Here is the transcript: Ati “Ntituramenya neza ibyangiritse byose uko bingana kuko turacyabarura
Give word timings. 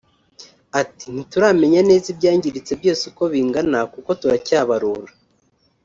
Ati 0.81 1.05
“Ntituramenya 1.13 1.81
neza 1.89 2.05
ibyangiritse 2.13 2.71
byose 2.79 3.03
uko 3.11 3.23
bingana 3.33 3.79
kuko 3.93 4.09
turacyabarura 4.19 5.11